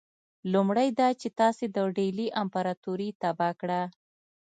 [0.53, 3.81] لومړی دا چې تاسي د ډهلي امپراطوري تباه کړه.